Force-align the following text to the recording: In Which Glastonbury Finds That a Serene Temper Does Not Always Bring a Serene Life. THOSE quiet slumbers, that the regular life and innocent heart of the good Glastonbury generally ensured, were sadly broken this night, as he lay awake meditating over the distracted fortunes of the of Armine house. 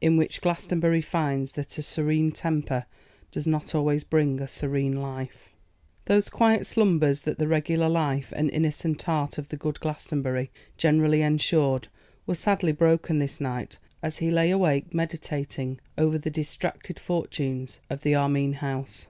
In 0.00 0.16
Which 0.16 0.40
Glastonbury 0.40 1.02
Finds 1.02 1.52
That 1.52 1.76
a 1.76 1.82
Serene 1.82 2.32
Temper 2.32 2.86
Does 3.30 3.46
Not 3.46 3.74
Always 3.74 4.02
Bring 4.02 4.40
a 4.40 4.48
Serene 4.48 4.96
Life. 4.98 5.50
THOSE 6.06 6.30
quiet 6.30 6.66
slumbers, 6.66 7.20
that 7.20 7.38
the 7.38 7.46
regular 7.48 7.90
life 7.90 8.32
and 8.34 8.50
innocent 8.50 9.02
heart 9.02 9.36
of 9.36 9.50
the 9.50 9.58
good 9.58 9.78
Glastonbury 9.78 10.50
generally 10.78 11.20
ensured, 11.20 11.88
were 12.26 12.34
sadly 12.34 12.72
broken 12.72 13.18
this 13.18 13.42
night, 13.42 13.76
as 14.02 14.16
he 14.16 14.30
lay 14.30 14.50
awake 14.50 14.94
meditating 14.94 15.80
over 15.98 16.16
the 16.16 16.30
distracted 16.30 16.98
fortunes 16.98 17.78
of 17.90 18.00
the 18.00 18.14
of 18.14 18.22
Armine 18.22 18.54
house. 18.54 19.06